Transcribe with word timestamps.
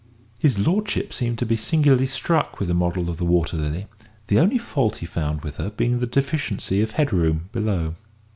Lord 0.57 0.89
seemed 1.11 1.37
to 1.37 1.45
be 1.45 1.55
singularly 1.55 2.07
struck 2.07 2.57
with 2.57 2.67
the 2.69 2.73
model 2.73 3.07
of 3.07 3.17
the 3.17 3.23
Water 3.23 3.55
Lily; 3.55 3.85
the 4.29 4.39
only 4.39 4.57
fault 4.57 4.95
he 4.95 5.05
found 5.05 5.41
with 5.43 5.57
her 5.57 5.69
being 5.69 5.99
the 5.99 6.07
deficiency 6.07 6.81
of 6.81 6.93
head 6.93 7.13
room 7.13 7.49
below. 7.51 7.93